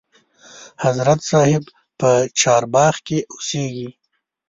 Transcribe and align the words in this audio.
حضرت 0.83 1.19
صاحب 1.31 1.63
په 1.99 2.09
چارباغ 2.39 2.93
کې 3.07 3.17
اوسیږي. 3.31 3.89